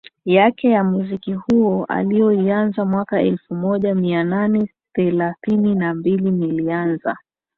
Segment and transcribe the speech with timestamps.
[0.25, 7.17] yake ya Muziki huo aliyoianza mwaka elfu moja mia nane thelathini na mbili Nilianza